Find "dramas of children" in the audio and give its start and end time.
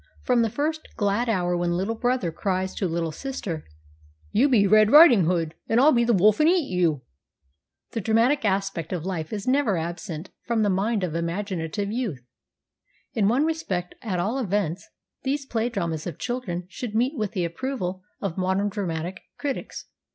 15.69-16.65